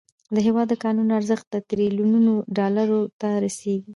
[0.35, 3.89] د هیواد د کانونو ارزښت تریلیونونو ډالرو ته رسیږي.